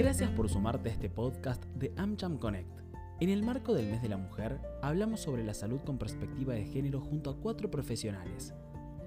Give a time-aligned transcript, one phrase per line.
[0.00, 2.80] Gracias por sumarte a este podcast de AmCham Connect.
[3.20, 6.64] En el marco del mes de la mujer, hablamos sobre la salud con perspectiva de
[6.64, 8.54] género junto a cuatro profesionales.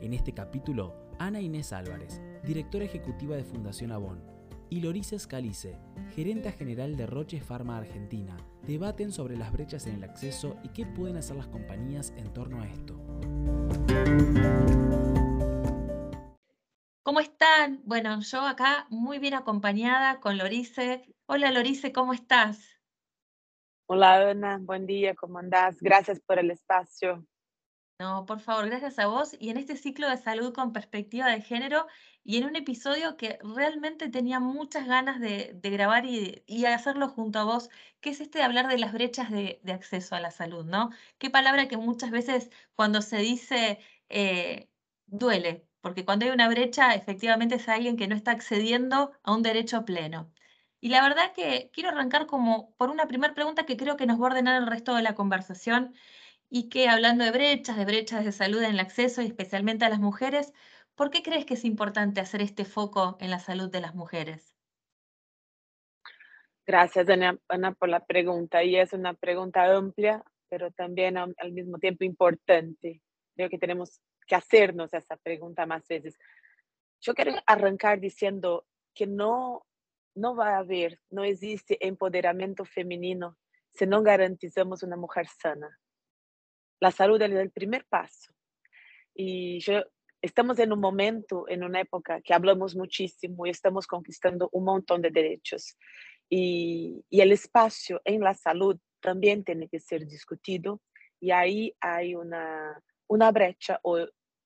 [0.02, 4.22] En este capítulo, Ana Inés Álvarez, directora ejecutiva de Fundación Avon,
[4.70, 5.80] y Lorisa Scalice,
[6.16, 8.38] gerenta general de Roche Pharma Argentina,
[8.68, 12.62] debaten sobre las brechas en el acceso y qué pueden hacer las compañías en torno
[12.62, 12.94] a esto.
[17.04, 17.82] ¿Cómo están?
[17.84, 21.06] Bueno, yo acá muy bien acompañada con Lorice.
[21.26, 22.80] Hola Lorice, ¿cómo estás?
[23.88, 25.82] Hola Ana, buen día, ¿cómo andás?
[25.82, 27.28] Gracias por el espacio.
[28.00, 31.42] No, por favor, gracias a vos y en este ciclo de salud con perspectiva de
[31.42, 31.88] género
[32.24, 37.44] y en un episodio que realmente tenía muchas ganas de, grabar y, hacerlo junto a
[37.44, 40.90] vos, que es este de hablar de las brechas de, acceso a la salud, ¿no?
[41.18, 44.70] Qué palabra que muchas veces cuando se dice eh,
[45.06, 49.44] duele, porque cuando hay una brecha, efectivamente es alguien que no está accediendo a un
[49.44, 50.32] derecho pleno.
[50.80, 54.18] Y la verdad que quiero arrancar como por una primera pregunta que creo que nos
[54.18, 55.94] va a ordenar el resto de la conversación
[56.50, 59.90] y que hablando de brechas, de brechas de salud en el acceso y especialmente a
[59.90, 60.54] las mujeres,
[60.96, 64.56] ¿por qué crees que es importante hacer este foco en la salud de las mujeres?
[66.66, 68.64] Gracias, Ana, por la pregunta.
[68.64, 73.02] Y es una pregunta amplia, pero también al mismo tiempo importante.
[73.36, 76.18] Creo que tenemos que hacernos esa pregunta más veces.
[77.02, 79.66] Yo quiero arrancar diciendo que no,
[80.16, 83.38] no va a haber, no existe empoderamiento femenino
[83.74, 85.80] si no garantizamos una mujer sana.
[86.80, 88.34] La salud es el primer paso.
[89.16, 89.84] Y yo,
[90.22, 95.02] estamos en un momento, en una época que hablamos muchísimo y estamos conquistando un montón
[95.02, 95.78] de derechos.
[96.30, 100.82] Y, y el espacio en la salud también tiene que ser discutido.
[101.20, 102.82] Y ahí hay una,
[103.14, 104.06] una brecha, o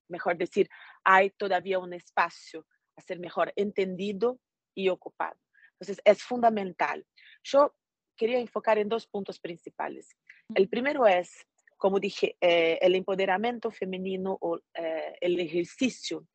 [0.09, 0.69] mejor decir,
[1.03, 2.65] hay todavía un espacio
[2.97, 4.39] a ser mejor entendido
[4.75, 5.39] y ocupado.
[5.73, 7.05] Entonces, es fundamental.
[7.43, 7.73] Yo
[8.17, 10.09] quería enfocar en dos puntos principales.
[10.53, 16.27] El primero es, como dije, eh, el empoderamiento femenino o eh, el ejercicio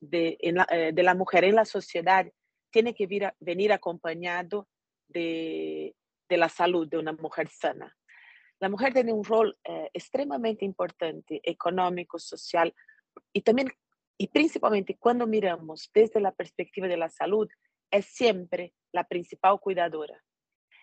[0.00, 2.26] de, la, eh, de, la, mujer en la sociedad
[2.70, 4.66] tiene que vir venir acompañado
[5.08, 5.94] de,
[6.28, 7.94] de la salud de una mujer sana.
[8.60, 12.74] La mujer tiene un rol eh, extremadamente importante, económico, social,
[13.32, 13.68] y también,
[14.18, 17.48] y principalmente cuando miramos desde la perspectiva de la salud,
[17.90, 20.22] es siempre la principal cuidadora.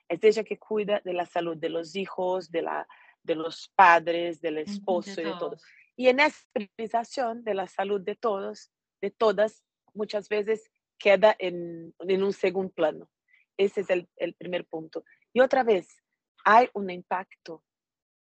[0.08, 2.88] Es ella que cuida de la salud de los hijos, de, la,
[3.24, 5.58] de los padres, del esposo y de todo.
[5.96, 9.64] Y en esa priorización de la salud de todos, de todas,
[9.94, 13.10] muchas veces queda en, en un segundo plano.
[13.58, 15.04] Ese es el, el primer punto.
[15.34, 16.03] Y otra vez,
[16.44, 17.64] hay un impacto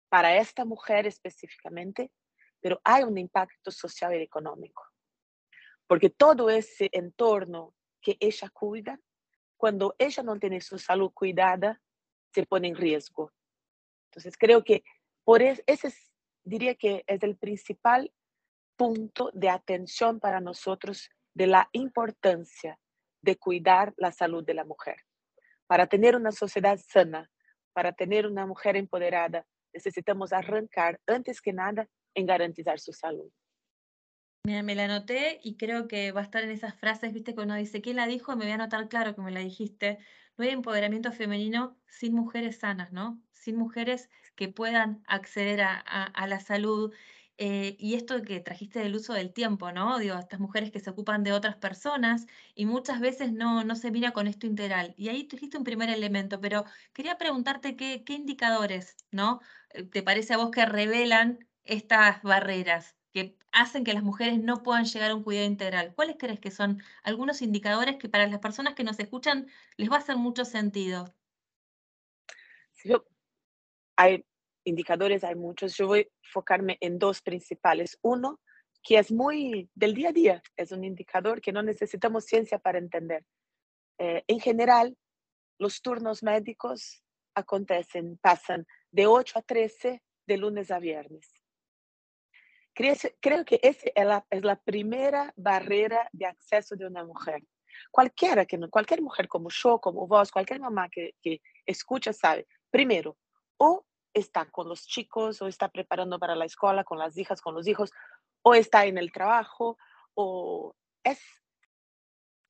[0.09, 2.11] para esta mujer específicamente,
[2.59, 4.83] pero hay un impacto social y económico.
[5.87, 8.99] Porque todo ese entorno que ella cuida,
[9.57, 11.81] cuando ella no tiene su salud cuidada,
[12.33, 13.31] se pone en riesgo.
[14.09, 14.83] Entonces creo que
[15.23, 15.93] por ese
[16.43, 18.11] diría que es el principal
[18.75, 22.79] punto de atención para nosotros de la importancia
[23.21, 24.97] de cuidar la salud de la mujer.
[25.67, 27.29] Para tener una sociedad sana,
[27.73, 33.29] para tener una mujer empoderada, necesitamos arrancar antes que nada en garantizar su salud.
[34.43, 37.41] Mira, me la anoté y creo que va a estar en esas frases, viste, que
[37.41, 38.35] uno dice, ¿quién la dijo?
[38.35, 39.99] Me voy a anotar claro que me la dijiste.
[40.35, 43.21] No hay empoderamiento femenino sin mujeres sanas, ¿no?
[43.33, 46.91] Sin mujeres que puedan acceder a la salud,
[47.43, 49.97] eh, y esto que trajiste del uso del tiempo, ¿no?
[49.97, 53.89] Digo, estas mujeres que se ocupan de otras personas y muchas veces no, no se
[53.89, 54.93] mira con esto integral.
[54.95, 59.41] Y ahí trajiste un primer elemento, pero quería preguntarte qué, qué indicadores, ¿no?
[59.71, 62.95] Eh, ¿Te parece a vos que revelan estas barreras?
[63.11, 65.93] que hacen que las mujeres no puedan llegar a un cuidado integral.
[65.95, 69.47] ¿Cuáles crees que son algunos indicadores que para las personas que nos escuchan
[69.77, 71.13] les va a hacer mucho sentido?
[72.85, 73.03] Yo,
[73.97, 74.25] hay
[74.63, 77.97] indicadores hay muchos, yo voy a enfocarme en dos principales.
[78.01, 78.39] Uno,
[78.83, 82.79] que es muy del día a día, es un indicador que no necesitamos ciencia para
[82.79, 83.25] entender.
[83.97, 84.97] Eh, en general,
[85.59, 87.03] los turnos médicos
[87.35, 91.31] acontecen, pasan de 8 a 13 de lunes a viernes.
[92.73, 97.43] Creo, que esa es la, es la, primera barrera de acceso de una mujer.
[97.91, 103.17] Cualquiera, que, cualquier mujer como yo, como vos, cualquier mamá que, que escucha sabe, primero,
[103.57, 107.55] o está con los chicos o está preparando para la escuela con las hijas, con
[107.55, 107.91] los hijos,
[108.43, 109.77] o está en el trabajo,
[110.13, 111.19] o es,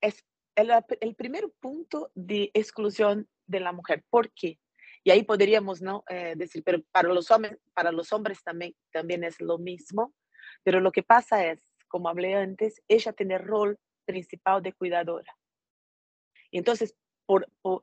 [0.02, 0.24] es
[0.56, 4.04] el, el primer punto de exclusión de la mujer.
[4.10, 4.60] ¿Por qué?
[5.04, 6.04] Y ahí podríamos ¿no?
[6.10, 10.14] Eh, decir, pero para los, hombres, para los hombres también, también es lo mismo,
[10.64, 15.36] pero lo que pasa es, como hablé antes, ella tiene el rol principal de cuidadora.
[16.52, 17.82] Entonces, por, por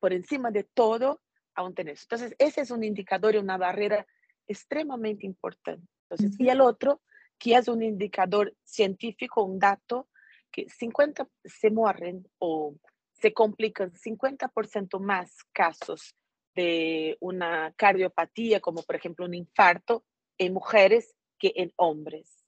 [0.00, 1.20] por encima de todo,
[1.56, 2.02] aún tenés.
[2.02, 4.06] Entonces, ese es un indicador y una barrera
[4.46, 5.86] extremadamente importante.
[6.08, 7.02] Entonces, y el otro,
[7.38, 10.08] que es un indicador científico, un dato,
[10.52, 12.76] que 50 se mueren o
[13.12, 16.14] se complican 50% más casos
[16.54, 20.04] de una cardiopatía, como por ejemplo un infarto,
[20.38, 22.44] en mujeres que en hombres.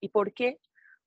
[0.00, 0.60] ¿Y por qué?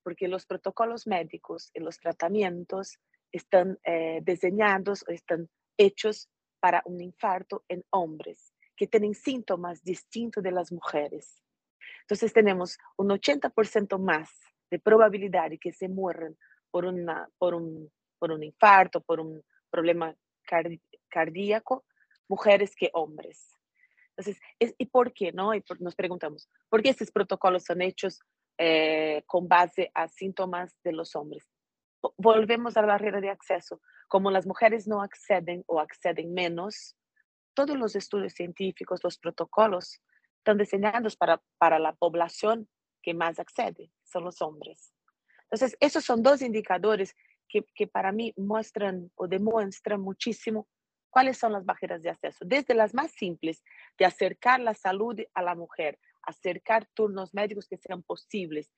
[0.03, 2.99] Porque los protocolos médicos y los tratamientos
[3.31, 6.29] están eh, diseñados, están hechos
[6.65, 11.43] para un infarto en hombres que tienen síntomas distintos de las mujeres.
[12.01, 14.31] Entonces tenemos un 80% más
[14.71, 16.35] de probabilidad de que se mueran
[16.71, 20.15] por, una, por, un, por un infarto, por un problema
[21.07, 21.85] cardíaco,
[22.27, 23.47] mujeres que hombres.
[24.17, 25.31] Entonces, ¿y por qué?
[25.33, 25.53] No?
[25.53, 28.21] Y nos preguntamos, ¿por qué estos protocolos son hechos
[28.57, 31.45] eh, con base a síntomas de los hombres?
[32.17, 33.81] Volvemos a la barrera de acceso.
[34.07, 36.95] Como las mujeres no acceden o acceden menos,
[37.53, 40.01] todos los estudios científicos, los protocolos,
[40.37, 42.67] están diseñados para, para la población
[43.01, 44.93] que más accede, son los hombres.
[45.43, 47.15] Entonces, esos son dos indicadores
[47.47, 50.67] que, que para mí muestran o demuestran muchísimo
[51.09, 52.43] cuáles son las barreras de acceso.
[52.45, 53.63] Desde las más simples,
[53.97, 58.69] de acercar la salud a la mujer, acercar turnos médicos que sean posibles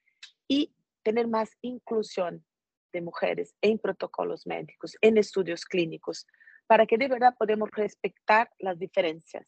[0.46, 0.72] y
[1.02, 2.44] tener más inclusión
[2.92, 6.26] de mujeres en protocolos médicos, en estudios clínicos,
[6.66, 9.46] para que de verdad podamos respetar las diferencias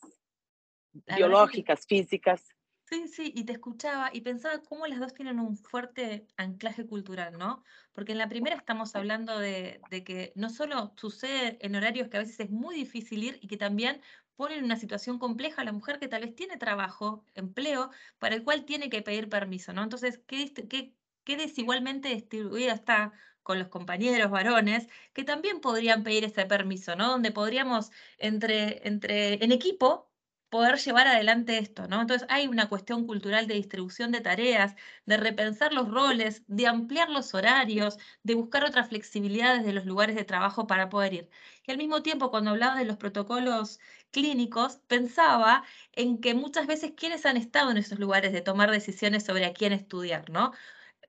[0.92, 2.48] biológicas, físicas.
[2.90, 7.38] Sí, sí, y te escuchaba y pensaba cómo las dos tienen un fuerte anclaje cultural,
[7.38, 7.62] ¿no?
[7.92, 12.16] Porque en la primera estamos hablando de, de, que no solo sucede en horarios que
[12.16, 14.00] a veces es muy difícil ir y que también
[14.34, 18.34] ponen en una situación compleja a la mujer que tal vez tiene trabajo, empleo, para
[18.34, 19.84] el cual tiene que pedir permiso, ¿no?
[19.84, 20.94] Entonces, ¿qué, qué,
[21.25, 27.08] qué desigualmente distribuida está con los compañeros varones que también podrían pedir ese permiso, ¿no?
[27.10, 30.10] Donde podríamos entre, entre en equipo
[30.48, 32.00] poder llevar adelante esto, ¿no?
[32.00, 34.75] Entonces hay una cuestión cultural de distribución de tareas,
[35.06, 40.16] de repensar los roles, de ampliar los horarios, de buscar otras flexibilidades de los lugares
[40.16, 41.31] de trabajo para poder ir.
[41.64, 43.78] Y al mismo tiempo, cuando hablaba de los protocolos
[44.10, 45.62] clínicos, pensaba
[45.93, 49.52] en que muchas veces quienes han estado en esos lugares de tomar decisiones sobre a
[49.54, 50.52] quién estudiar, ¿no?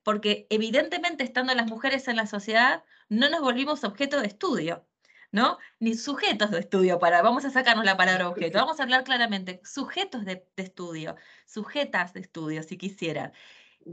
[0.03, 4.85] Porque evidentemente estando las mujeres en la sociedad, no nos volvimos objeto de estudio.
[5.31, 5.57] ¿no?
[5.79, 9.61] Ni sujetos de estudio para, vamos a sacarnos la palabra objeto, vamos a hablar claramente,
[9.63, 11.15] sujetos de, estudio,
[11.45, 13.31] sujetas de estudio, si quisieran.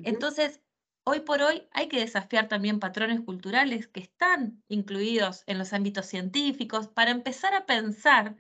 [0.05, 0.61] Entonces,
[1.05, 6.07] hoy por hoy hay que desafiar también patrones culturales que están incluidos en los ámbitos
[6.07, 8.37] científicos para empezar a pensar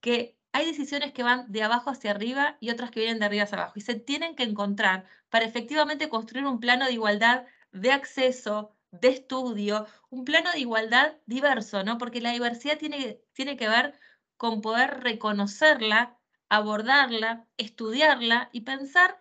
[0.00, 3.44] que hay decisiones que van de abajo hacia arriba y otras que vienen de arriba
[3.44, 7.92] hacia abajo y se tienen que encontrar para efectivamente construir un plano de igualdad de
[7.92, 11.98] acceso, de estudio, un plano de igualdad diverso, ¿no?
[11.98, 14.00] Porque la diversidad tiene, tiene que ver
[14.38, 16.16] con poder reconocerla,
[16.48, 19.18] abordarla, estudiarla y pensar,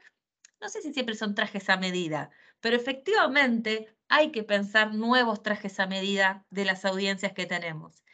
[0.62, 2.30] no sé si siempre son trajes a medida,
[2.62, 8.05] pero efectivamente hay que pensar nuevos trajes a medida de las audiencias que tenemos.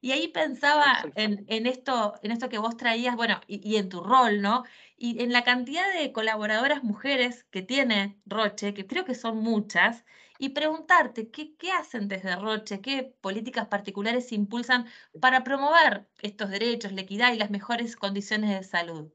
[0.00, 4.02] Y ahí pensaba en, esto, en esto que vos traías, bueno, y, y, en tu
[4.02, 4.64] rol, ¿no?
[4.96, 10.04] Y en la cantidad de colaboradoras mujeres que tiene Roche, que creo que son muchas,
[10.38, 14.86] y preguntarte qué, qué hacen desde Roche, qué políticas particulares impulsan
[15.20, 19.12] para promover estos derechos, la equidad y las mejores condiciones de salud.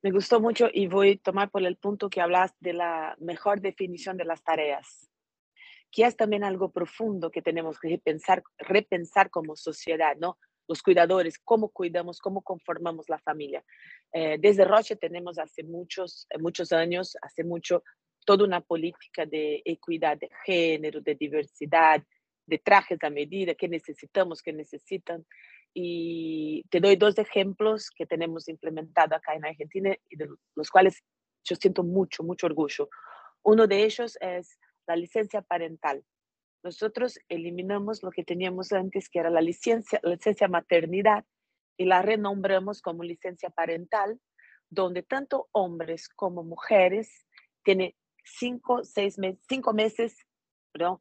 [0.00, 3.60] Me gustó mucho y voy a tomar por el punto que hablas de la mejor
[3.60, 5.10] definición de las tareas,
[5.96, 10.36] que es también algo profundo que tenemos que repensar, repensar como sociedad, ¿no?
[10.68, 13.64] Los cuidadores, cómo cuidamos, cómo conformamos la familia.
[14.12, 17.82] Eh, desde Roche tenemos hace muchos, muchos años, hace mucho,
[18.26, 22.02] toda una política de equidad de género, de diversidad,
[22.44, 25.24] de trajes a medida, que necesitamos, que necesitan.
[25.72, 31.02] Y te doy dos ejemplos que tenemos implementado acá en Argentina y de los cuales
[31.42, 32.90] yo siento mucho, mucho orgullo.
[33.42, 36.04] Uno de ellos es la licencia parental.
[36.62, 41.24] Nosotros eliminamos lo que teníamos antes, que era la licencia, licencia maternidad,
[41.76, 44.18] y la renombramos como licencia parental,
[44.70, 47.26] donde tanto hombres como mujeres
[47.62, 50.16] tienen cinco, seis meses, cinco meses,
[50.72, 50.98] perdón,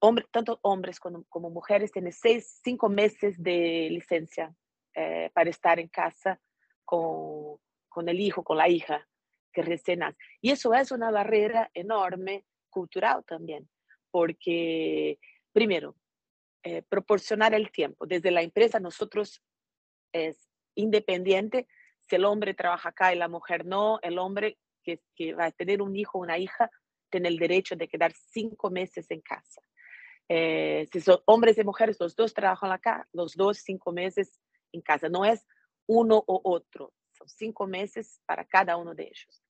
[0.00, 4.54] hombre, tanto hombres como, como, mujeres tienen seis, cinco meses de licencia
[4.94, 6.40] eh, para estar en casa
[6.84, 9.08] con, con el hijo, con la hija
[9.52, 10.18] que recién nace.
[10.40, 12.44] Y eso es una barrera enorme
[12.76, 13.66] cultural también,
[14.10, 15.18] porque
[15.50, 15.96] primero,
[16.62, 18.06] eh, proporcionar el tiempo.
[18.06, 19.42] Desde la empresa nosotros
[20.12, 20.36] es
[20.74, 21.66] independiente
[22.00, 25.00] si el hombre trabaja acá y la mujer no, el hombre que,
[25.32, 26.70] va a tener un hijo o una hija
[27.10, 29.62] tiene el derecho de quedar cinco meses en casa.
[30.28, 34.38] Eh, si son hombres y mujeres, los dos trabajan acá, los dos cinco meses
[34.72, 35.08] en casa.
[35.08, 35.46] No es
[35.86, 39.45] uno o otro, son cinco meses para cada uno de ellos.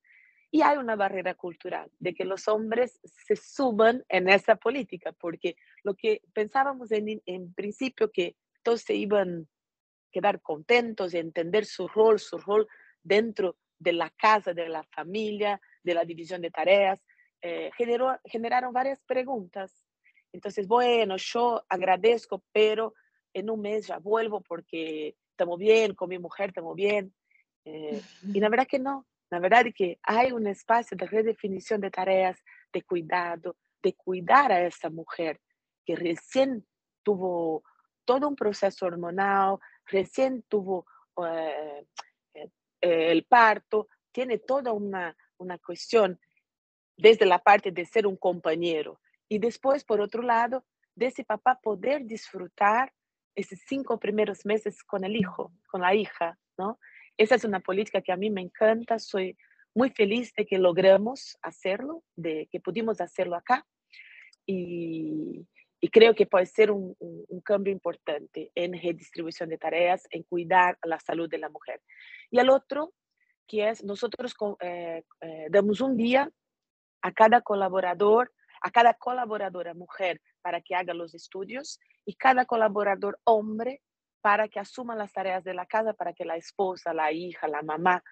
[0.56, 5.54] Y hay una barrera cultural de que los hombres se suban en esa política, porque
[5.82, 11.66] lo que pensábamos en, en principio que todos se iban a quedar contentos y entender
[11.66, 12.66] su rol, su rol
[13.02, 17.04] dentro de la casa, de la familia, de la división de tareas,
[17.42, 19.84] eh, generó, generaron varias preguntas.
[20.32, 22.94] Entonces, bueno, yo agradezco, pero
[23.34, 27.12] en un mes ya vuelvo porque estamos bien, con mi mujer estamos bien.
[27.66, 28.00] Eh,
[28.32, 31.90] y la verdad que no, la verdad es que hay un espacio de redefinición de
[31.90, 32.42] tareas,
[32.72, 35.40] de cuidado, de cuidar a esa mujer
[35.84, 36.66] que recién
[37.02, 37.62] tuvo
[38.04, 40.86] todo un proceso hormonal, recién tuvo
[41.24, 41.86] eh,
[42.80, 46.18] el parto, tiene toda una, una cuestión
[46.96, 50.64] desde la parte de ser un compañero y después, por otro lado,
[50.94, 52.92] de ese papá poder disfrutar
[53.34, 56.78] esos cinco primeros meses con el hijo, con la hija, ¿no?
[57.16, 59.36] Esa es una política que a mí me encanta, soy
[59.74, 63.66] muy feliz de que logramos hacerlo, de que pudimos hacerlo acá
[64.46, 65.46] y,
[65.92, 70.98] creo que puede ser un, un, cambio importante en redistribución de tareas, en cuidar la
[70.98, 71.80] salud de la mujer.
[72.28, 72.92] Y el otro,
[73.46, 76.30] que es nosotros eh, eh, damos un día
[77.02, 83.20] a cada colaborador, a cada colaboradora mujer para que haga los estudios y cada colaborador
[83.24, 83.80] hombre
[84.26, 87.62] para que asuma las tareas de la casa, para que la esposa, la hija, la
[87.62, 88.02] mamá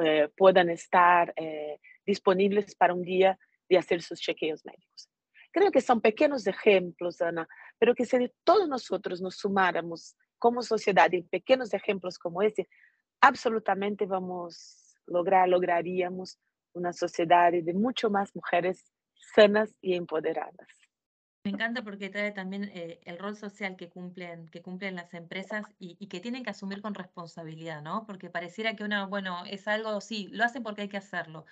[0.00, 3.36] eh, puedan estar eh, disponibles para un día
[3.68, 5.10] de hacer sus chequeos médicos.
[5.50, 11.12] Creo que son pequeños ejemplos, Ana, pero que si todos nosotros nos sumáramos como sociedad
[11.12, 12.68] en pequeños ejemplos como ese,
[13.20, 16.38] absolutamente vamos a lograr, lograríamos
[16.72, 18.92] una sociedad de mucho más mujeres
[19.34, 20.83] sanas y empoderadas.
[21.44, 25.66] Me encanta porque trae también eh, el rol social que cumplen, que cumplen las empresas
[25.78, 28.06] y, que tienen que asumir con responsabilidad, ¿no?
[28.06, 31.44] Porque pareciera que uno, bueno, es algo, sí, lo hacen porque hay que hacerlo.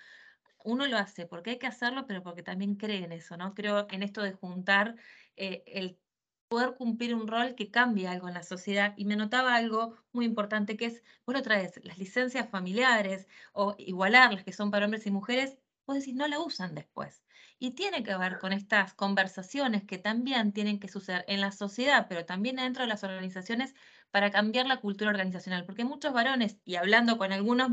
[0.65, 3.53] Uno lo hace porque hay que hacerlo, pero porque también cree en eso, ¿no?
[3.53, 4.95] Creo en esto de juntar
[5.37, 5.99] eh, el
[6.47, 8.95] poder cumplir un rol que cambie algo en la sociedad.
[8.97, 13.75] Y me notaba algo muy importante que es, vos otra vez, las licencias familiares o
[13.77, 17.23] igualar las que son para hombres y mujeres, vos decís, no la usan después.
[17.59, 22.07] Y tiene que ver con estas conversaciones que también tienen que suceder en la sociedad,
[22.09, 23.73] pero también dentro de las organizaciones
[24.11, 25.65] para cambiar la cultura organizacional.
[25.65, 27.69] Porque muchos varones, y hablando con algunos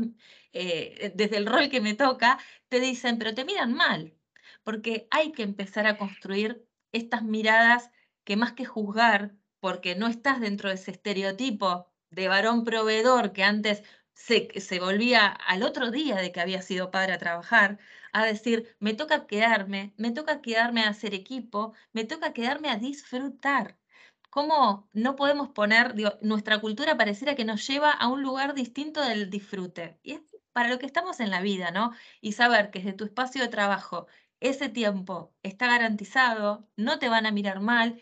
[0.53, 4.15] eh, desde el rol que me toca, te dicen, pero te miran mal,
[4.63, 7.91] porque hay que empezar a construir estas miradas
[8.23, 13.43] que más que juzgar, porque no estás dentro de ese estereotipo de varón proveedor que
[13.43, 17.79] antes se, volvía al otro día de que había sido padre a trabajar,
[18.13, 22.77] a decir, me toca quedarme, me toca quedarme a hacer equipo, me toca quedarme a
[22.77, 23.77] disfrutar.
[24.29, 29.29] ¿Cómo no podemos poner, nuestra cultura pareciera que nos lleva a un lugar distinto del
[29.29, 29.99] disfrute?
[30.03, 30.21] Y es
[30.53, 31.91] para lo que estamos en la vida, ¿no?
[32.21, 34.07] Y saber que desde tu espacio de trabajo
[34.39, 38.01] ese tiempo está garantizado, no te van a mirar mal,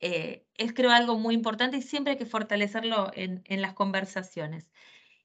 [0.00, 4.71] eh, es creo algo muy importante y siempre hay que fortalecerlo en las conversaciones.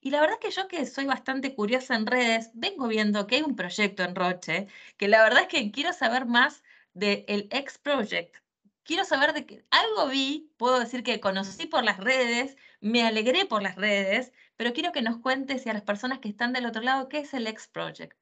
[0.08, 3.36] Y la verdad es que yo que soy bastante curiosa en redes, vengo viendo que
[3.36, 7.50] hay un proyecto en Roche, que la verdad es que quiero saber más del el
[7.52, 8.38] X Project.
[8.84, 13.46] Quiero saber de qué algo vi, puedo decir que conocí por las redes, me alegré
[13.48, 16.68] por las redes, pero quiero que nos cuentes y a las personas que están del
[16.68, 18.18] otro lado, ¿qué es el X Project?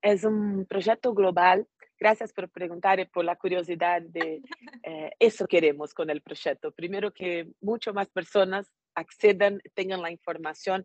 [0.00, 1.68] Es un proyecto global.
[2.00, 4.40] Gracias por preguntar y por la curiosidad de
[4.84, 6.72] eh, eso queremos con el proyecto.
[6.72, 10.84] Primero que mucho más personas accedan, tengan la información.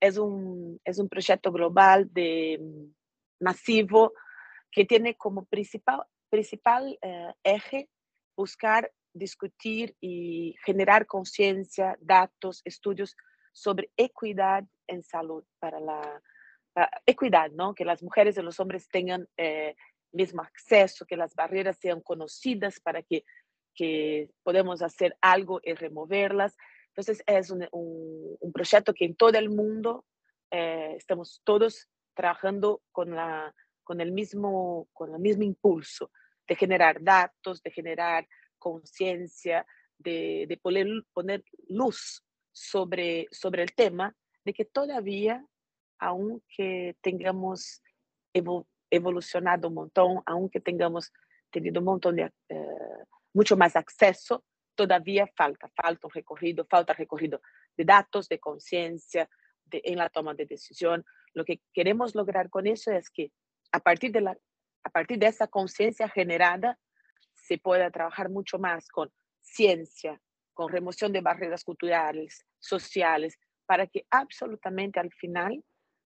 [0.00, 4.12] Es un, es un proyecto global de mm, masivo
[4.70, 7.88] que tiene como principal, principal eh, eje
[8.36, 13.16] buscar discutir y generar conciencia, datos, estudios
[13.52, 16.22] sobre equidad en salud para la,
[17.04, 17.74] equidad, ¿no?
[17.74, 19.74] Que las mujeres y los hombres tengan eh,
[20.12, 23.24] mismo acceso, que las barreras sean conocidas para que,
[23.74, 26.56] que podamos hacer algo y removerlas.
[26.90, 30.04] Entonces, es un, un, proyecto que en todo el mundo
[30.50, 33.54] eh, estamos todos trabajando con, la,
[33.84, 36.10] con, el mismo, con el mismo impulso
[36.48, 38.26] de generar datos, de generar
[38.58, 39.64] conciencia,
[39.98, 45.46] de, de poner, poner luz sobre, sobre el tema, de que todavía,
[45.98, 47.82] aunque tengamos
[48.90, 51.12] evolucionado un montón, aunque tengamos
[51.50, 52.66] tenido un montón de, eh,
[53.32, 57.40] mucho más acceso, todavía falta, falta un recorrido, falta recorrido
[57.76, 59.28] de datos, de conciencia,
[59.70, 61.04] en la toma de decisión.
[61.34, 63.32] Lo que queremos lograr con eso es que
[63.72, 64.36] a partir de, la,
[64.82, 66.78] a partir de esa conciencia generada
[67.34, 70.20] se pueda trabajar mucho más con ciencia,
[70.52, 75.64] con remoción de barreras culturales, sociales, para que absolutamente al final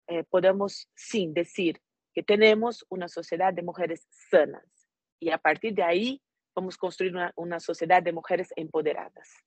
[0.09, 1.81] eh, podamos, sin decir
[2.15, 4.89] que tenemos una sociedad de mujeres sanas.
[5.19, 6.23] Y a partir de ahí
[6.57, 9.45] vamos a construir una, una sociedad de mujeres empoderadas.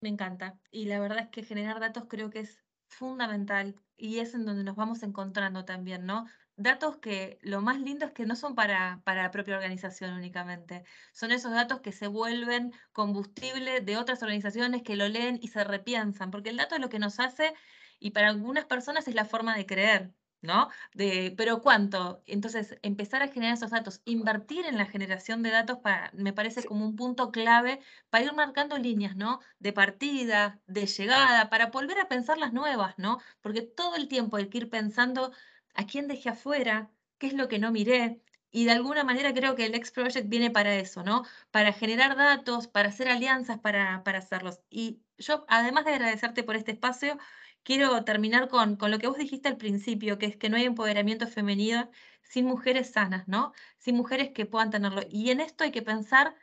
[0.00, 0.58] Me encanta.
[0.70, 4.64] Y la verdad es que generar datos creo que es fundamental y es en donde
[4.64, 6.26] nos vamos encontrando también, ¿no?
[6.56, 10.84] Datos que lo más lindo es que no son para, para la propia organización únicamente,
[11.12, 15.64] son esos datos que se vuelven combustible de otras organizaciones que lo leen y se
[15.64, 17.54] repiensan, porque el dato es lo que nos hace
[17.98, 20.12] y para algunas personas es la forma de creer,
[20.44, 20.68] ¿no?
[20.94, 22.22] De, pero ¿cuánto?
[22.26, 26.64] Entonces, empezar a generar esos datos, invertir en la generación de datos para, me parece
[26.64, 29.40] como un punto clave para ir marcando líneas, ¿no?
[29.58, 33.20] De partida, de llegada, para volver a pensar las nuevas, ¿no?
[33.40, 35.32] Porque todo el tiempo hay que ir pensando
[35.74, 38.20] a quién dejé afuera, qué es lo que no miré.
[38.50, 41.24] Y de alguna manera creo que el X Project viene para eso, ¿no?
[41.50, 44.60] Para generar datos, para hacer alianzas, para, para hacerlos.
[44.70, 47.18] Y yo, además de agradecerte por este espacio,
[47.64, 50.64] quiero terminar con, con lo que vos dijiste al principio, que es que no hay
[50.64, 51.90] empoderamiento femenino
[52.22, 53.52] sin mujeres sanas, ¿no?
[53.78, 55.02] Sin mujeres que puedan tenerlo.
[55.08, 56.36] Y en esto hay que pensar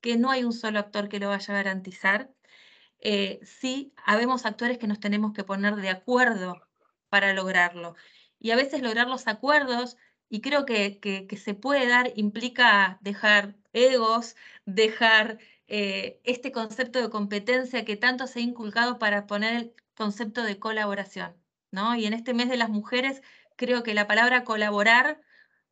[0.00, 2.30] que no hay un solo actor que lo vaya a garantizar.
[3.00, 6.60] Eh, sí, habemos actores que nos tenemos que poner de acuerdo
[7.08, 7.96] para lograrlo.
[8.38, 9.96] Y a veces lograr los acuerdos,
[10.28, 15.38] y creo que, que, se puede dar, implica dejar egos, dejar
[15.68, 21.36] eh, este concepto de competencia que tanto se ha inculcado para poner concepto de colaboración,
[21.70, 21.94] ¿no?
[21.94, 23.22] Y en este mes de las mujeres
[23.56, 25.20] creo que la palabra colaborar,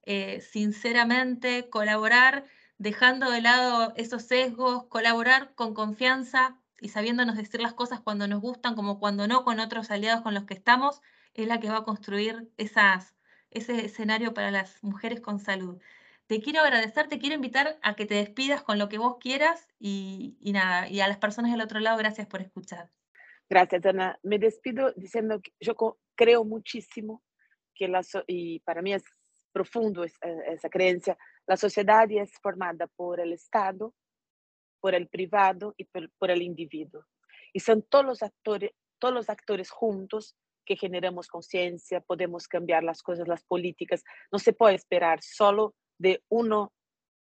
[0.03, 2.45] eh, sinceramente, colaborar,
[2.79, 8.41] dejando de lado esos sesgos, colaborar con confianza y sabiéndonos decir las cosas cuando nos
[8.41, 11.03] gustan como cuando no con otros aliados con los que estamos,
[11.35, 13.15] es la que va a construir esas,
[13.51, 15.81] ese escenario para las mujeres con salud.
[16.27, 19.69] Te quiero agradecer, te quiero invitar a que te despidas con lo que vos quieras
[19.79, 22.91] y, y nada, y a las personas del otro lado, gracias por escuchar.
[23.51, 24.17] Gracias, Ana.
[24.23, 25.75] Me despido diciendo que yo
[26.15, 27.21] creo muchísimo
[27.75, 29.03] que la, y para mí es
[29.53, 33.93] profundo esa, esa creencia, la sociedad es formada por el Estado,
[34.81, 37.05] por el privado y por, por, el individuo.
[37.53, 43.03] Y son todos los actores, todos los actores juntos que generamos conciencia, podemos cambiar las
[43.03, 44.05] cosas, las políticas.
[44.31, 46.73] No se puede esperar solo de uno,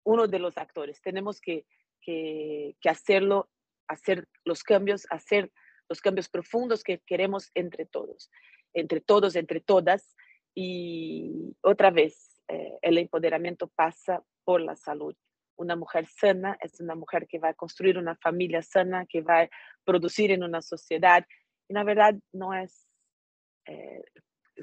[0.05, 1.01] uno de los actores.
[1.01, 1.65] Tenemos que,
[2.03, 3.49] que, que hacerlo,
[3.89, 5.51] hacer los cambios, hacer
[5.91, 8.31] los cambios profundos que queremos entre todos,
[8.73, 10.15] entre todos, entre todas.
[10.55, 15.15] Y otra vez, eh, el empoderamiento pasa por la salud.
[15.57, 19.43] Una mujer sana es una mujer que va a construir una familia sana, que va
[19.43, 19.51] a
[19.85, 21.27] producir en una sociedad.
[21.69, 22.89] Y la verdad no es
[23.67, 24.03] eh,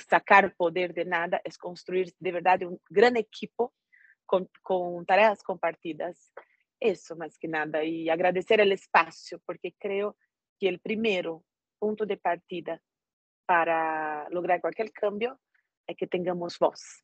[0.09, 3.73] sacar poder de nada, es construir de verdad un gran equipo
[4.25, 6.31] con, con tareas compartidas.
[6.79, 7.83] Eso más que nada.
[7.83, 10.15] Y agradecer el espacio, porque creo
[10.59, 11.43] que el primero
[11.79, 12.81] punto de partida
[13.45, 15.39] para lograr cualquier cambio
[15.87, 17.03] es que tengamos voz.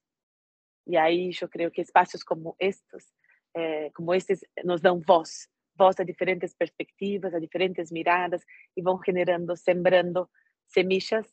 [0.86, 3.14] Y ahí yo creo que espacios como estos,
[3.54, 9.00] eh, como estos nos dan voz, voz a diferentes perspectivas, a diferentes miradas y van
[9.00, 10.30] generando, sembrando
[10.66, 11.28] semillas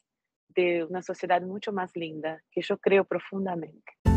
[0.48, 4.10] de una sociedad mucho más linda, que yo creo profundamente.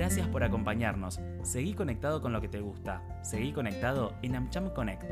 [0.00, 1.20] Gracias por acompañarnos.
[1.42, 3.02] Seguí conectado con lo que te gusta.
[3.22, 5.04] Seguí conectado en AmCham Connect.